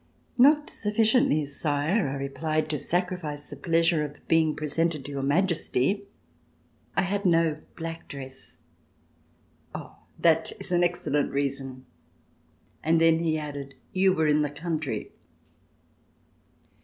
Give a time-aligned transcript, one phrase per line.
[0.39, 1.45] Not sufficiently.
[1.45, 6.05] Sire," I replied, ''to sacrifice the pleasure of being presented to your Majesty.
[6.97, 8.57] I had no black dress."
[9.75, 11.85] "Oh, that is an excellent reason."
[12.83, 15.11] And then he added: "You were in the country!"